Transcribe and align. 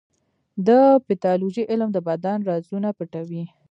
د 0.67 0.69
پیتالوژي 1.07 1.63
علم 1.71 1.89
د 1.93 1.97
بدن 2.07 2.37
رازونه 2.49 2.89
پټوي. 2.97 3.43